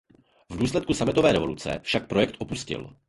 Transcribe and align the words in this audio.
V 0.49 0.57
důsledku 0.57 0.93
sametové 0.93 1.31
revoluce 1.33 1.79
však 1.83 2.07
projekt 2.07 2.35
opustil. 2.39 2.95